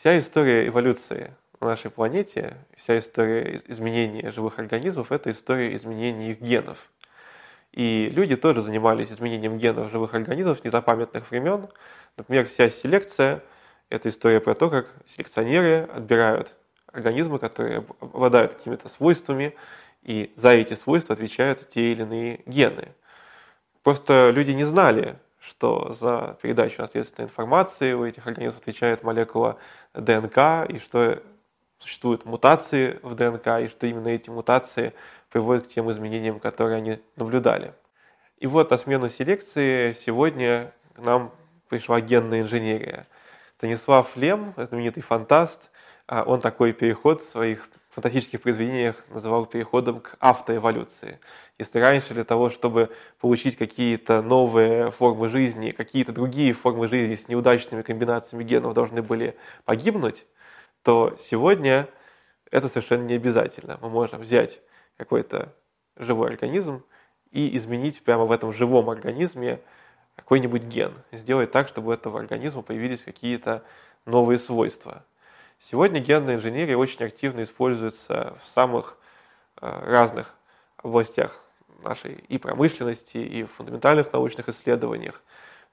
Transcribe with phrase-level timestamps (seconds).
[0.00, 6.40] Вся история эволюции на нашей планете, вся история изменения живых организмов– это история изменения их
[6.40, 6.78] генов.
[7.72, 11.68] И люди тоже занимались изменением генов живых организмов с незапамятных времен.
[12.16, 13.42] Например, вся селекция–
[13.90, 16.54] это история про то, как селекционеры отбирают
[16.90, 19.54] организмы, которые обладают какими-то свойствами,
[20.02, 22.94] и за эти свойства отвечают те или иные гены.
[23.82, 25.18] Просто люди не знали,
[25.50, 29.56] что за передачу наследственной информации у этих организмов отвечает молекула
[29.94, 31.22] ДНК, и что
[31.78, 34.92] существуют мутации в ДНК, и что именно эти мутации
[35.30, 37.74] приводят к тем изменениям, которые они наблюдали.
[38.38, 41.32] И вот на смену селекции сегодня к нам
[41.68, 43.06] пришла генная инженерия.
[43.56, 45.70] Станислав Лем, знаменитый фантаст,
[46.06, 51.18] а он такой переход в своих фантастических произведениях называл переходом к автоэволюции.
[51.58, 52.90] Если раньше для того, чтобы
[53.20, 59.36] получить какие-то новые формы жизни, какие-то другие формы жизни с неудачными комбинациями генов должны были
[59.64, 60.24] погибнуть,
[60.82, 61.88] то сегодня
[62.50, 63.78] это совершенно не обязательно.
[63.82, 64.60] Мы можем взять
[64.96, 65.52] какой-то
[65.96, 66.84] живой организм
[67.30, 69.60] и изменить прямо в этом живом организме
[70.16, 73.64] какой-нибудь ген, сделать так, чтобы у этого организма появились какие-то
[74.06, 75.04] новые свойства.
[75.68, 78.96] Сегодня генная инженерия очень активно используется в самых
[79.60, 80.34] э, разных
[80.78, 81.38] областях
[81.82, 85.22] нашей и промышленности, и в фундаментальных научных исследованиях.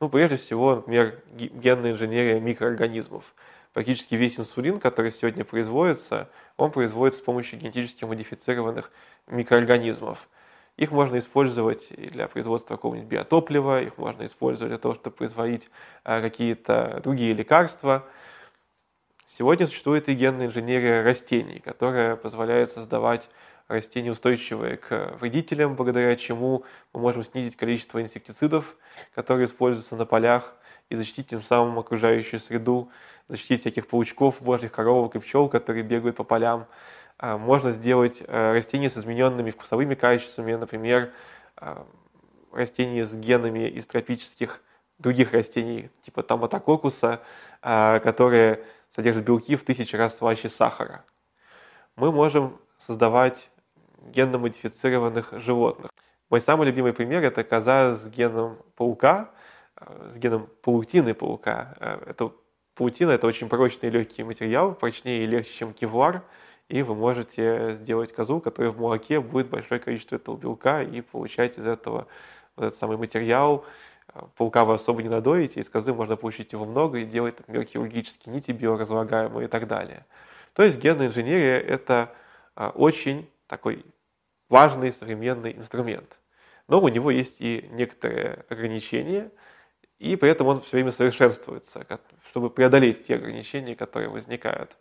[0.01, 3.23] Ну, прежде всего, например, генная инженерия микроорганизмов.
[3.71, 8.91] Практически весь инсулин, который сегодня производится, он производится с помощью генетически модифицированных
[9.27, 10.19] микроорганизмов.
[10.75, 15.69] Их можно использовать для производства какого-нибудь биотоплива, их можно использовать для того, чтобы производить
[16.03, 18.03] э, какие-то другие лекарства–
[19.37, 23.29] Сегодня существует и генная инженерия растений, которая позволяет создавать
[23.67, 28.75] растения, устойчивые к вредителям, благодаря чему мы можем снизить количество инсектицидов,
[29.13, 30.55] которые используются на полях,
[30.89, 32.89] и защитить тем самым окружающую среду,
[33.27, 36.65] защитить всяких паучков, божьих коровок и пчел, которые бегают по полям.
[37.19, 41.11] А, можно сделать э, растения с измененными вкусовыми качествами, например,
[41.57, 41.85] а,
[42.51, 44.63] растения с генами из тропических
[44.97, 47.21] других растений, типа томатококуса,
[47.61, 48.63] а, которые
[48.97, 51.05] содержит белки в тысячи раз слаще сахара.
[51.95, 53.49] Мы можем создавать
[54.01, 55.91] генно-модифицированных животных.
[56.31, 59.29] Мой самый любимый пример– это коза с геном паука,
[59.79, 61.75] э, с геном паутины паука.
[61.79, 62.33] Э, это
[62.73, 66.23] паутина– это очень прочный и легкий материал, прочнее и легче, чем кевлар,
[66.67, 71.59] и вы можете сделать козу, которая в молоке будет большое количество этого белка и получать
[71.59, 72.07] из этого
[72.55, 73.63] вот этот самый материал,
[74.35, 78.33] Паука вы особо не надоите, из козы можно получить его много и делать, например, хирургические
[78.33, 80.05] нити биоразлагаемые и так далее.
[80.53, 82.13] То есть генная инженерия– это
[82.55, 83.85] а, очень такой
[84.49, 86.17] важный современный инструмент.
[86.67, 89.31] Но у него есть и некоторые ограничения,
[89.99, 91.85] и при этом он все время совершенствуется,
[92.29, 94.77] чтобы преодолеть те ограничения, которые возникают.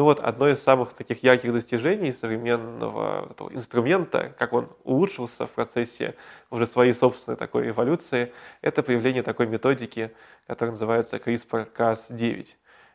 [0.00, 5.50] Ну вот одно из самых таких ярких достижений современного этого инструмента, как он улучшился в
[5.50, 6.14] процессе
[6.48, 10.10] уже своей собственной такой эволюции, это появление такой методики,
[10.46, 12.46] которая называется CRISPR-Cas9.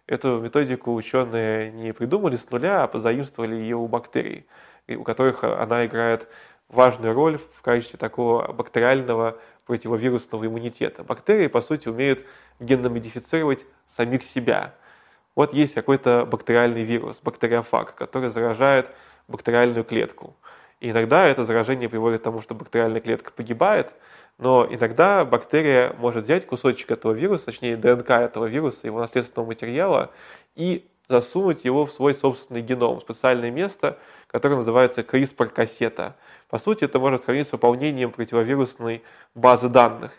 [0.07, 4.47] Эту методику ученые не придумали с нуля, а позаимствовали ее у бактерий,
[4.87, 6.27] у которых она играет
[6.69, 9.37] важную роль в качестве такого бактериального
[9.67, 11.03] противовирусного иммунитета.
[11.03, 12.25] Бактерии, по сути, умеют
[12.59, 13.63] генно-модифицировать
[13.95, 14.73] самих себя–
[15.35, 18.89] вот есть какой-то бактериальный вирус, бактериофаг, который заражает
[19.27, 20.35] бактериальную клетку.
[20.79, 23.91] И иногда это заражение приводит к тому, что бактериальная клетка погибает,
[24.37, 30.11] но иногда бактерия может взять кусочек этого вируса, точнее ДНК этого вируса, его наследственного материала,
[30.55, 33.97] и засунуть его в свой собственный геном, специальное место,
[34.27, 36.15] которое называется CRISPR-кассета.
[36.49, 39.03] По сути, это может сравнить с выполнением противовирусной
[39.33, 40.11] базы данных.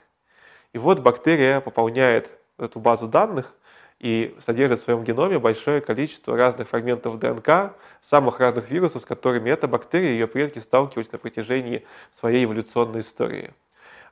[0.73, 3.55] И вот бактерия пополняет эту базу данных–
[3.99, 7.75] и содержит в своем геноме большое количество разных фрагментов ДНК,
[8.11, 11.87] самых разных вирусов, с которыми эта бактерия и ее предки сталкивались на протяжении
[12.19, 13.53] своей эволюционной истории.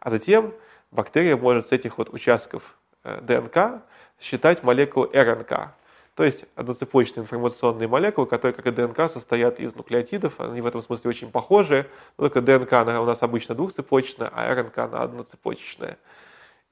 [0.00, 0.54] А затем
[0.90, 2.62] бактерия может с этих вот участков
[3.04, 3.82] э, ДНК
[4.20, 5.74] считать молекулу РНК,
[6.14, 10.40] то есть одноцепочные информационные молекулы, которые, как и ДНК, состоят из нуклеотидов.
[10.40, 14.78] Они в этом смысле очень похожи, но только ДНК у нас обычно двухцепочная, а РНК
[14.78, 15.98] она одноцепочечная.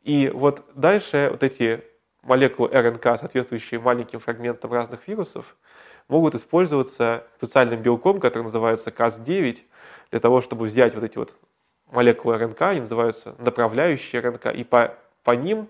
[0.05, 1.83] И вот дальше вот эти
[2.23, 5.57] молекулы РНК, соответствующие маленьким фрагментам разных вирусов,
[6.09, 9.59] могут использоваться специальным белком, который называется Cas9,
[10.11, 11.33] для того, чтобы взять вот эти вот
[11.91, 15.69] молекулы РНК, они называются направляющие РНК, и по, по ним,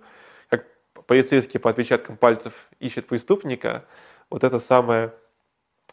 [0.49, 0.67] как
[1.07, 3.85] полицейские по отпечаткам пальцев ищут преступника,
[4.31, 5.13] вот это самое,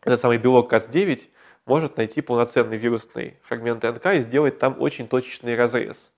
[0.04, 1.22] этот самый белок Cas9
[1.66, 6.12] может найти полноценный вирусный фрагмент РНК и сделать там очень точечный разрез.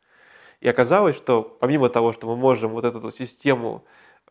[0.62, 3.84] И оказалось, что помимо того, что мы можем вот эту систему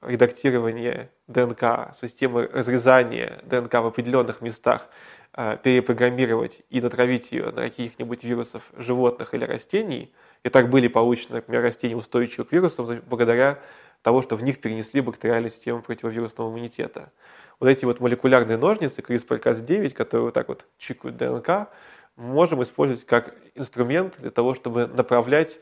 [0.03, 4.89] редактирования ДНК, системы разрезания ДНК в определенных местах
[5.35, 10.13] э, перепрограммировать и натравить ее на каких-нибудь вирусов животных или растений,
[10.43, 13.59] и так были получены, например, растения устойчивые к вирусам благодаря
[14.03, 17.13] того, что в них перенесли бактериальную систему противовирусного иммунитета.
[17.59, 21.69] Вот эти вот молекулярные ножницы CRISPR-Cas9, которые вот так вот чикают ДНК,
[22.17, 25.59] можем использовать как инструмент для того, чтобы направлять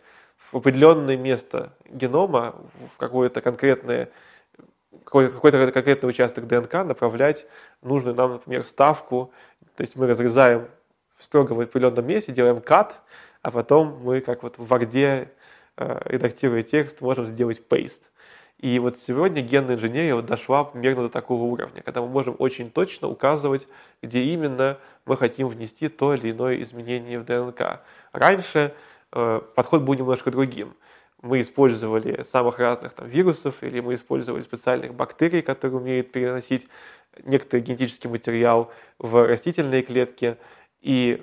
[0.52, 2.54] в определенное место генома,
[2.94, 4.10] в какое-то конкретное
[5.04, 7.46] какой-то конкретный участок ДНК направлять
[7.82, 9.32] нужную нам, например, вставку.
[9.76, 10.68] То есть мы разрезаем
[11.18, 13.00] строго в определенном месте, делаем кат,
[13.42, 15.28] а потом мы, как вот в Word,
[15.76, 18.02] э, редактируя текст, можем сделать paste.
[18.58, 22.70] И вот сегодня генная инженерия вот дошла примерно до такого уровня, когда мы можем очень
[22.70, 23.68] точно указывать,
[24.02, 27.82] где именно мы хотим внести то или иное изменение в ДНК.
[28.12, 28.74] Раньше
[29.10, 30.75] подход был немножко другим.
[31.22, 36.69] Мы использовали самых разных там, вирусов или мы использовали специальных бактерий, которые умеют переносить
[37.25, 40.37] некоторый генетический материал в растительные клетки.
[40.81, 41.22] И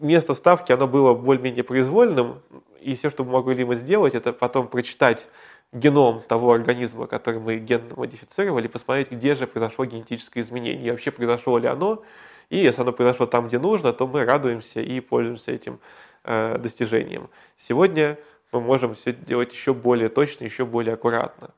[0.00, 2.40] место вставки оно было более-менее произвольным,
[2.80, 5.28] и все, что мы могли мы сделать, это потом прочитать
[5.72, 11.10] геном того организма, который мы генно модифицировали, посмотреть, где же произошло генетическое изменение, и вообще
[11.10, 12.02] произошло ли оно,
[12.50, 15.80] и если оно произошло там, где нужно, то мы радуемся и пользуемся этим
[16.24, 17.28] э, достижением.
[17.66, 18.18] Сегодня
[18.52, 21.50] мы можем все делать еще более точно, еще более аккуратно.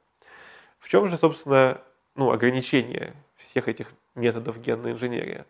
[0.78, 1.81] В чем же, собственно,
[2.14, 5.44] ну, ограничение всех этих методов генной инженерии?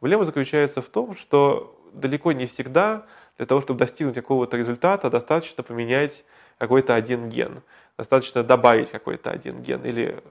[0.00, 5.62] Проблема заключается в том, что далеко не всегда для того, чтобы достигнуть какого-то результата, достаточно
[5.62, 6.24] поменять
[6.58, 7.62] какой-то один ген
[7.96, 10.22] достаточно добавить какой-то один ген или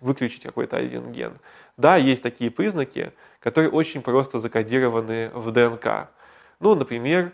[0.00, 1.38] выключить какой-то один ген.
[1.76, 6.08] Да, есть такие признаки, которые очень просто закодированы в ДНК.
[6.60, 7.32] Ну, например,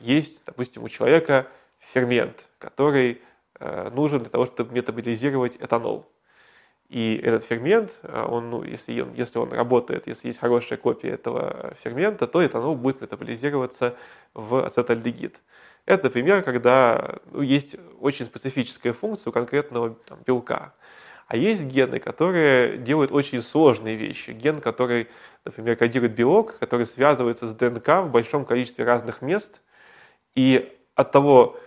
[0.00, 1.46] есть, допустим, у человека
[1.92, 3.20] фермент, который
[3.58, 6.08] э, нужен для того, чтобы метаболизировать этанол.
[6.88, 11.10] И этот фермент, э, он, ну, если, он, если он работает, если есть хорошая копия
[11.10, 13.96] этого фермента, то этанол будет метаболизироваться
[14.34, 15.40] в ацетальдегид.
[15.86, 20.74] Это, например, когда ну, есть очень специфическая функция у конкретного там, белка.
[21.32, 24.32] А есть гены, которые делают очень сложные вещи.
[24.32, 25.08] Ген, который,
[25.46, 29.62] например, кодирует белок, который связывается с ДНК в большом количестве разных мест.
[30.34, 31.58] И от того,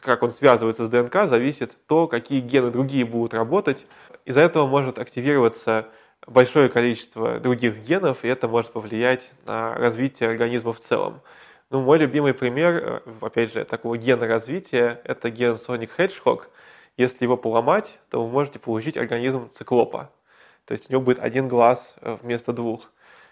[0.00, 3.86] как он связывается с ДНК, зависит то, какие гены другие будут работать.
[4.24, 5.88] Из-за этого может активироваться
[6.26, 11.20] большое количество других генов, и это может повлиять на развитие организма в целом.
[11.68, 16.44] Ну, мой любимый пример, э, опять же, такого гена развития, это ген Sonic Hedgehog.
[17.00, 20.10] Если его поломать, то вы можете получить организм циклопа.
[20.66, 22.90] То есть у него будет один глаз э, вместо двух.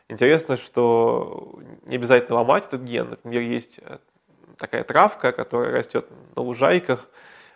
[0.09, 3.11] Интересно, что не обязательно ломать этот ген.
[3.11, 3.99] Например, есть э,
[4.57, 7.07] такая травка, которая растет на лужайках,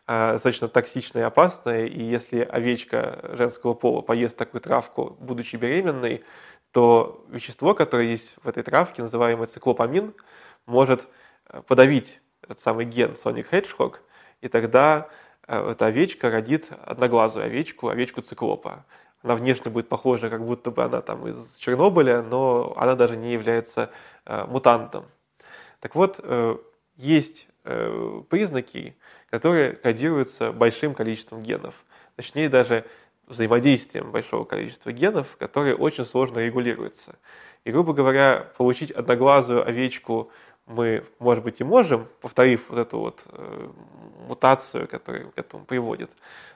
[0.07, 6.25] достаточно токсичная и опасная, и если овечка женского пола поест такую травку, будучи беременной,
[6.73, 10.13] то вещество, которое есть в этой травке, называемое циклопамин,
[10.67, 11.09] может
[11.49, 13.95] э, подавить этот самый ген Sonic Hedgehog,
[14.43, 18.85] и тогда э, эта овечка родит одноглазую овечку, овечку циклопа.
[19.23, 23.33] Она внешне будет похожа, как будто бы она там из Чернобыля, но она даже не
[23.33, 23.91] является
[24.27, 25.05] э, мутантом.
[25.81, 26.57] Так вот, э,
[26.97, 28.97] есть э, признаки,
[29.31, 31.75] которые кодируются большим количеством генов.
[32.17, 32.85] Точнее, даже
[33.27, 37.17] взаимодействием большого количества генов, которые очень сложно регулируются.
[37.65, 40.31] И, грубо говоря, получить одноглазую овечку
[40.67, 43.71] мы, может быть, и можем, повторив вот эту вот э,
[44.27, 46.11] мутацию, которая к этому приводит.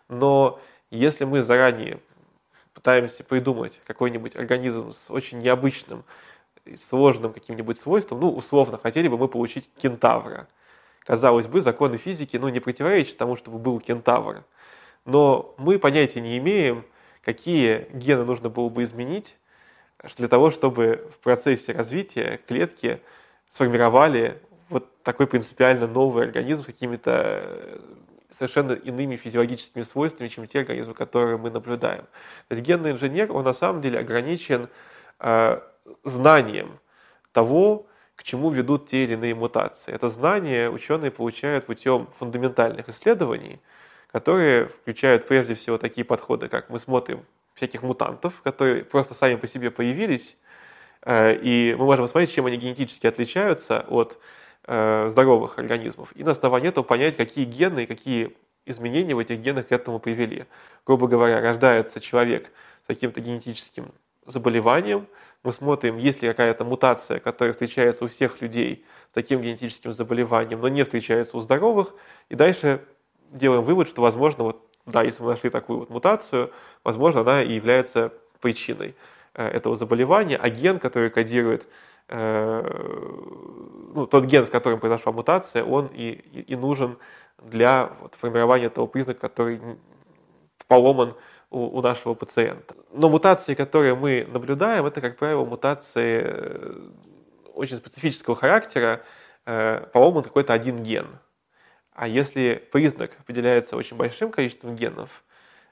[0.08, 0.60] Но
[0.90, 2.00] если мы заранее
[2.72, 6.04] пытаемся придумать какой-нибудь организм с очень необычным,
[6.88, 10.48] сложным каким-нибудь свойством, ну, условно, хотели бы мы получить кентавра.
[11.04, 14.44] Казалось бы, законы физики, ну, не противоречат тому, чтобы был кентавр.
[15.04, 16.84] Но мы понятия не имеем,
[17.24, 19.36] какие гены нужно было бы изменить
[20.16, 23.00] для того, чтобы в процессе развития клетки
[23.52, 27.78] сформировали вот такой принципиально новый организм с какими-то э,
[28.38, 32.02] совершенно иными физиологическими свойствами, чем те организмы, которые мы наблюдаем.
[32.48, 34.68] То есть генный инженер, он на самом деле ограничен
[35.20, 35.60] э,
[36.04, 36.78] знанием
[37.32, 37.86] того,
[38.16, 39.92] к чему ведут те или иные мутации.
[39.92, 43.60] Это знание ученые получают путем фундаментальных исследований,
[44.10, 47.24] которые включают прежде всего такие подходы, как мы смотрим
[47.54, 50.36] всяких мутантов, которые просто сами по себе появились,
[51.06, 54.18] и мы можем посмотреть, чем они генетически отличаются от
[54.66, 56.10] э, здоровых организмов.
[56.16, 60.00] И на основании этого понять, какие гены и какие изменения в этих генах к этому
[60.00, 60.46] привели.
[60.84, 62.50] Грубо говоря, рождается человек
[62.84, 63.92] с каким-то генетическим
[64.26, 65.06] заболеванием,
[65.44, 70.60] мы смотрим, есть ли какая-то мутация, которая встречается у всех людей с таким генетическим заболеванием,
[70.60, 71.94] но не встречается у здоровых,
[72.28, 72.84] и дальше
[73.30, 77.52] делаем вывод, что, возможно, вот да, если мы нашли такую вот мутацию, возможно, она и
[77.52, 81.68] является причиной э, этого заболевания, а ген, который кодирует
[82.08, 86.98] ну, тот ген, в котором произошла мутация, он и, и, и нужен
[87.42, 89.60] для вот, формирования того признака, который
[90.68, 91.14] поломан
[91.50, 92.74] у, у нашего пациента.
[92.92, 96.90] Но мутации, которые мы наблюдаем, это, как правило, мутации э,
[97.54, 99.04] очень специфического характера,
[99.44, 101.18] э, поломан какой-то один ген.
[101.92, 105.24] А если признак определяется очень большим количеством генов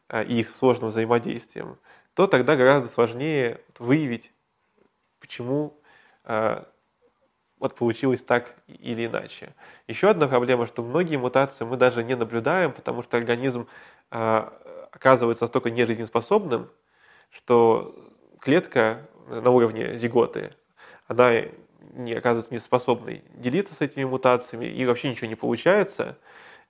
[0.08, 1.78] э, и их сложным взаимодействием,
[2.14, 4.32] то тогда гораздо сложнее выявить,
[5.20, 5.80] почему
[6.24, 6.64] э,
[7.58, 9.54] вот получилось так или иначе.
[9.88, 13.66] Еще одна проблема, что многие мутации мы даже не наблюдаем, потому что организм
[14.10, 14.50] э,
[14.92, 16.70] оказывается настолько нежизнеспособным,
[17.30, 17.94] что
[18.40, 20.54] клетка на уровне зиготы,
[21.06, 21.32] она
[21.94, 26.18] не оказывается неспособной делиться с этими мутациями, и вообще ничего не получается.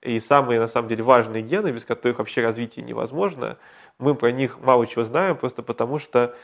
[0.05, 3.57] И самые, на самом деле, важные гены, без которых вообще развитие невозможно,
[3.97, 6.35] мы про них мало чего знаем, просто потому что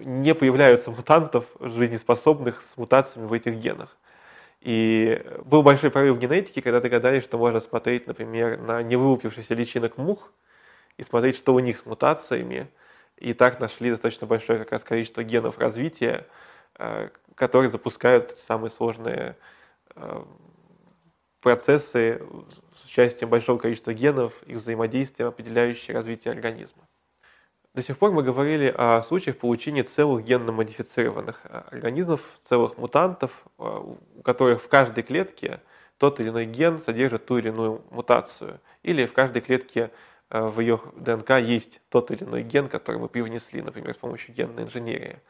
[0.00, 3.96] не появляются мутантов жизнеспособных с мутациями в этих генах.
[4.62, 9.98] И был большой прорыв в генетике, когда догадались, что можно смотреть, например, на невылупившихся личинок
[9.98, 10.32] мух
[10.96, 12.68] и смотреть, что у них с мутациями.
[13.18, 16.26] И так нашли достаточно большое как раз количество генов развития,
[16.78, 19.36] э, которые запускают самые сложные
[19.94, 20.24] э,
[21.46, 22.20] процессы
[22.82, 26.82] с участием большого количества генов, их взаимодействия, определяющие развитие организма.
[27.72, 33.62] До сих пор мы говорили о случаях получения целых генно-модифицированных э, организмов, целых мутантов, э,
[33.62, 35.60] у которых в каждой клетке
[35.98, 38.58] тот или иной ген содержит ту или иную мутацию.
[38.82, 39.92] Или в каждой клетке
[40.30, 44.34] э, в ее ДНК есть тот или иной ген, который мы привнесли, например, с помощью
[44.34, 45.20] генной инженерии.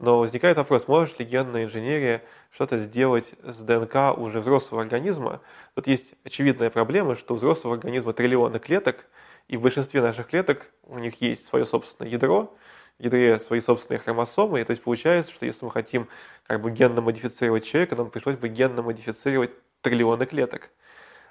[0.00, 5.40] Но возникает вопрос, может ли генная инженерия что-то сделать с ДНК уже взрослого организма?
[5.74, 9.06] Тут есть очевидная проблема, что у взрослого организма триллионы клеток–
[9.50, 12.56] и в большинстве наших клеток у них есть свое собственное ядро,
[13.00, 14.60] ядре свои собственные хромосомы.
[14.60, 16.06] И то есть получается, что если мы хотим
[16.46, 20.70] как бы генно модифицировать человека, нам пришлось бы генно модифицировать триллионы клеток.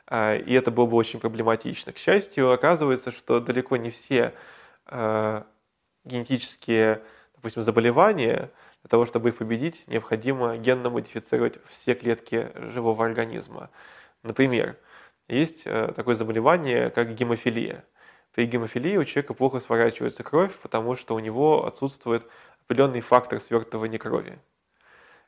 [0.06, 1.94] А, и это было бы очень проблематично.
[1.94, 4.34] К счастью, оказывается, что далеко не все
[4.86, 5.48] а,
[6.04, 7.02] генетические,
[7.39, 8.51] допустим, заболевания,
[8.84, 13.69] для того, чтобы их победить, необходимо генно модифицировать все клетки живого организма.
[14.24, 14.75] Например,
[15.29, 17.86] есть э, такое заболевание, как гемофилия.
[18.36, 22.25] При гемофилии у человека плохо сворачивается кровь, потому что у него отсутствует
[22.65, 24.38] определенный фактор свертывания крови.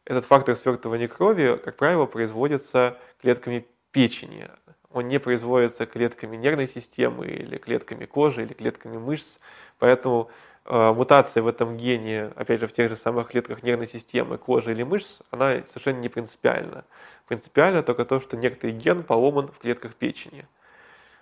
[0.03, 4.49] Этот фактор свертывания крови, как правило, производится клетками печени.
[4.89, 9.37] Он не производится клетками нервной системы или клетками кожи или клетками мышц.
[9.79, 10.29] Поэтому
[10.65, 14.83] мутация в этом гене, опять же, в тех же самых клетках нервной системы, кожи или
[14.83, 16.85] мышц, она совершенно не принципиальна.
[17.27, 20.45] Принципиально только то, что некоторый ген поломан в клетках печени.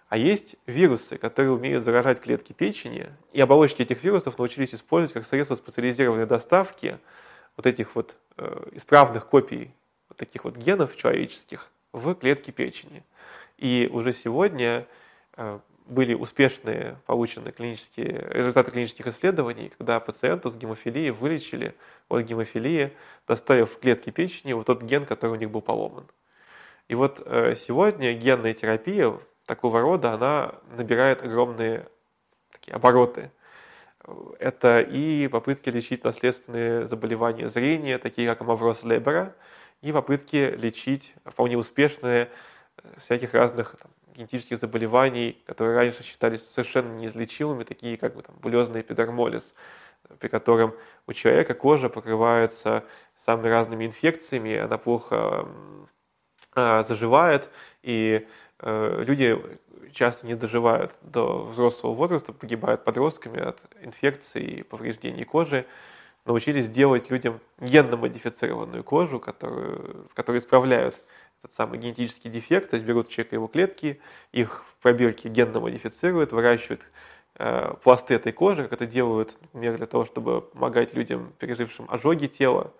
[0.10, 5.25] А есть вирусы, которые умеют заражать клетки печени, и оболочки этих вирусов научились использовать как
[5.27, 6.98] средство специализированной доставки
[7.55, 9.72] вот этих вот э, исправных копий
[10.10, 13.03] вот таких вот генов человеческих в клетки печени.
[13.58, 14.88] И уже сегодня
[15.38, 21.75] э, были успешные получены клинические, результаты клинических исследований, когда пациенту с гемофилией вылечили
[22.08, 22.93] от гемофилии,
[23.27, 26.05] доставив в клетки печени вот тот ген, который у них был поломан.
[26.88, 31.88] И вот э, сегодня генная терапия такого рода, она набирает огромные
[32.51, 33.31] такие обороты.
[34.39, 39.36] Это и попытки лечить наследственные заболевания зрения, такие как амавроз Лебера,
[39.81, 42.29] и попытки лечить вполне успешные
[42.77, 48.82] э, всяких разных там, генетических заболеваний, которые раньше считались совершенно неизлечимыми, такие как там, булезный
[48.82, 49.54] эпидермолиз,
[50.20, 50.74] при котором
[51.08, 52.84] у человека кожа покрывается
[53.25, 55.48] самыми разными инфекциями, она плохо
[56.56, 57.50] э, заживает,
[57.84, 58.28] и
[58.62, 59.38] Э, люди
[59.94, 65.66] часто не доживают до взрослого возраста, погибают подростками от инфекций и повреждений кожи,
[66.25, 71.01] научились делать людям генно-модифицированную кожу, которую, в которой исправляют
[71.43, 76.31] этот самый генетический дефект, то есть берут человека его клетки, их в пробирке генно модифицируют,
[76.31, 76.81] выращивают
[77.36, 82.27] э, пласты этой кожи, как это делают, например, для того, чтобы помогать людям, пережившим ожоги
[82.27, 82.74] тела.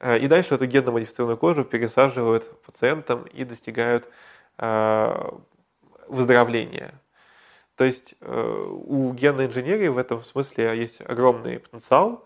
[0.00, 4.08] Э, и дальше эту генно-модифицированную кожу пересаживают пациентам и достигают
[4.58, 5.30] Э,
[6.08, 6.94] выздоровления.
[7.76, 12.24] То есть у генной инженерии в этом смысле есть огромный потенциал.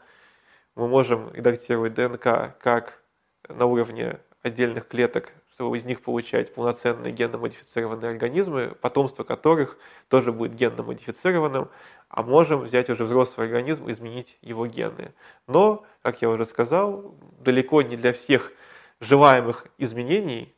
[0.76, 3.02] Мы можем редактировать ДНК как
[3.49, 9.78] на уровне отдельных клеток, что из них получать полноценные генно-модифицированные организмы, потомство которых
[10.09, 11.69] тоже будет генно-модифицированным,
[12.09, 15.14] а можем взять уже взрослый организм и изменить его гены.
[15.47, 18.50] Но, как я уже сказал, далеко не для всех
[18.99, 20.52] желаемых изменений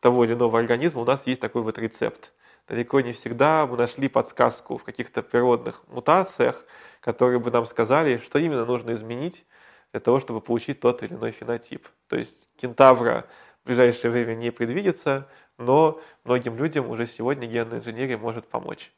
[0.00, 2.32] того или иного организма у нас есть такой вот рецепт.
[2.68, 6.64] Далеко не всегда мы нашли подсказку в каких-то природных мутациях,
[7.00, 9.44] которые бы нам сказали, что именно нужно изменить
[9.90, 11.88] для того, чтобы получить тот или иной фенотип.
[12.06, 13.26] То есть кентавра
[13.68, 18.90] в ближайшее время не предвидится, но многим людям уже сегодня генная инженерия может помочь.